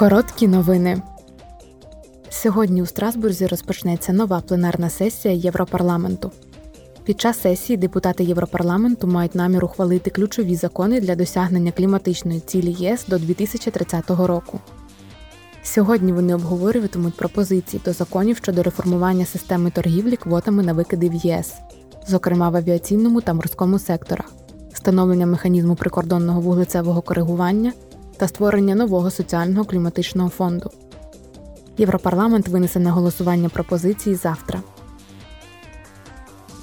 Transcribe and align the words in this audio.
Короткі 0.00 0.48
новини. 0.48 1.02
Сьогодні 2.30 2.82
у 2.82 2.86
Страсбурзі 2.86 3.46
розпочнеться 3.46 4.12
нова 4.12 4.40
пленарна 4.40 4.90
сесія 4.90 5.34
Європарламенту. 5.34 6.30
Під 7.04 7.20
час 7.20 7.40
сесії 7.40 7.76
депутати 7.76 8.24
Європарламенту 8.24 9.06
мають 9.06 9.34
намір 9.34 9.64
ухвалити 9.64 10.10
ключові 10.10 10.56
закони 10.56 11.00
для 11.00 11.16
досягнення 11.16 11.72
кліматичної 11.72 12.40
цілі 12.40 12.72
ЄС 12.72 13.06
до 13.06 13.18
2030 13.18 14.10
року. 14.10 14.60
Сьогодні 15.62 16.12
вони 16.12 16.34
обговорюватимуть 16.34 17.16
пропозиції 17.16 17.82
до 17.84 17.92
законів 17.92 18.36
щодо 18.36 18.62
реформування 18.62 19.26
системи 19.26 19.70
торгівлі 19.70 20.16
квотами 20.16 20.62
на 20.62 20.72
викиди 20.72 21.08
в 21.08 21.14
ЄС, 21.14 21.54
зокрема 22.08 22.48
в 22.48 22.56
авіаційному 22.56 23.20
та 23.20 23.34
морському 23.34 23.78
секторах, 23.78 24.32
встановлення 24.72 25.26
механізму 25.26 25.74
прикордонного 25.74 26.40
вуглецевого 26.40 27.02
коригування 27.02 27.72
та 28.20 28.28
створення 28.28 28.74
нового 28.74 29.10
соціального 29.10 29.64
кліматичного 29.64 30.28
фонду. 30.28 30.70
Європарламент 31.78 32.48
винесе 32.48 32.80
на 32.80 32.92
голосування 32.92 33.48
пропозиції 33.48 34.14
завтра. 34.14 34.62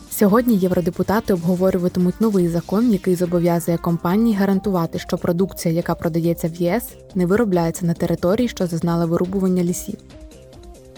Сьогодні 0.10 0.58
євродепутати 0.58 1.34
обговорюватимуть 1.34 2.22
новий 2.22 2.48
закон, 2.48 2.92
який 2.92 3.16
зобов'язує 3.16 3.78
компанії 3.78 4.36
гарантувати, 4.36 5.00
що 5.00 5.18
продукція, 5.18 5.74
яка 5.74 5.96
продається 5.96 6.48
в 6.48 6.56
ЄС, 6.56 6.84
не 7.16 7.26
виробляється 7.26 7.86
на 7.86 7.94
території, 7.94 8.48
що 8.48 8.68
зазнала 8.68 9.06
вирубування 9.06 9.64
лісів. 9.64 9.98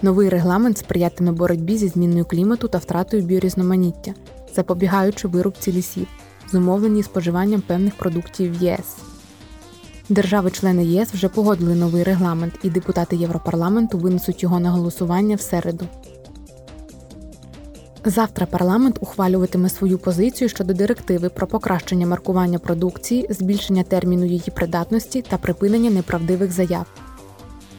Новий 0.01 0.29
регламент 0.29 0.77
сприятиме 0.77 1.31
боротьбі 1.31 1.77
зі 1.77 1.87
зміною 1.87 2.25
клімату 2.25 2.67
та 2.67 2.77
втратою 2.77 3.23
біорізноманіття, 3.23 4.13
запобігаючи 4.55 5.27
вирубці 5.27 5.71
лісів, 5.71 6.07
зумовленій 6.51 7.03
споживанням 7.03 7.61
певних 7.61 7.95
продуктів 7.95 8.59
в 8.59 8.63
ЄС. 8.63 8.95
Держави-члени 10.09 10.85
ЄС 10.85 11.09
вже 11.13 11.29
погодили 11.29 11.75
новий 11.75 12.03
регламент, 12.03 12.53
і 12.63 12.69
депутати 12.69 13.15
Європарламенту 13.15 13.97
винесуть 13.97 14.43
його 14.43 14.59
на 14.59 14.71
голосування 14.71 15.35
в 15.35 15.41
середу. 15.41 15.85
Завтра 18.05 18.45
парламент 18.45 18.97
ухвалюватиме 19.01 19.69
свою 19.69 19.97
позицію 19.97 20.49
щодо 20.49 20.73
директиви 20.73 21.29
про 21.29 21.47
покращення 21.47 22.07
маркування 22.07 22.59
продукції, 22.59 23.27
збільшення 23.29 23.83
терміну 23.83 24.25
її 24.25 24.51
придатності 24.55 25.21
та 25.21 25.37
припинення 25.37 25.89
неправдивих 25.89 26.51
заяв. 26.51 26.85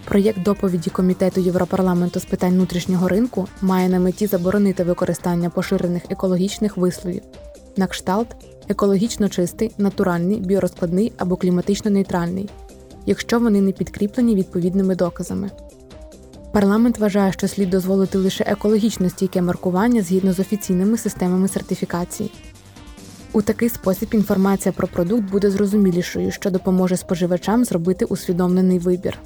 Проєкт 0.04 0.42
доповіді 0.42 0.90
Комітету 0.90 1.40
Європарламенту 1.40 2.20
з 2.20 2.24
питань 2.24 2.52
внутрішнього 2.52 3.08
ринку 3.08 3.48
має 3.60 3.88
на 3.88 3.98
меті 3.98 4.26
заборонити 4.26 4.84
використання 4.84 5.50
поширених 5.50 6.02
екологічних 6.10 6.76
висловів 6.76 7.22
на 7.80 7.86
кшталт 7.86 8.28
екологічно 8.68 9.28
чистий, 9.28 9.70
натуральний, 9.78 10.40
біорозкладний 10.40 11.12
або 11.18 11.36
кліматично 11.36 11.90
нейтральний, 11.90 12.48
якщо 13.06 13.38
вони 13.38 13.60
не 13.60 13.72
підкріплені 13.72 14.34
відповідними 14.34 14.94
доказами. 14.96 15.50
Парламент 16.52 16.98
вважає, 16.98 17.32
що 17.32 17.48
слід 17.48 17.70
дозволити 17.70 18.18
лише 18.18 18.44
екологічно 18.44 19.10
стійке 19.10 19.42
маркування 19.42 20.02
згідно 20.02 20.32
з 20.32 20.40
офіційними 20.40 20.98
системами 20.98 21.48
сертифікації. 21.48 22.30
У 23.32 23.42
такий 23.42 23.68
спосіб 23.68 24.08
інформація 24.12 24.72
про 24.72 24.88
продукт 24.88 25.30
буде 25.30 25.50
зрозумілішою, 25.50 26.30
що 26.30 26.50
допоможе 26.50 26.96
споживачам 26.96 27.64
зробити 27.64 28.04
усвідомлений 28.04 28.78
вибір. 28.78 29.18